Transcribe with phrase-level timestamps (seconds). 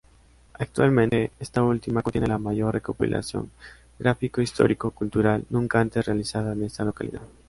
[0.55, 3.51] Actualmente, esta última, contiene la mayor recopilación
[3.99, 7.21] gráfico-histórico-cultural nunca antes realizada en esta localidad.